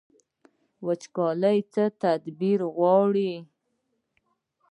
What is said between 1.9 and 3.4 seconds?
تدبیر غواړي؟